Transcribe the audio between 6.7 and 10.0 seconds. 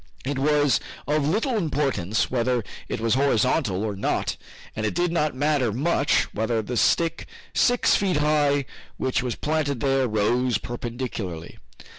stick six feet high, which was planted